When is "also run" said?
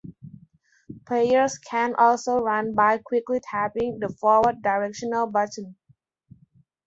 1.95-2.73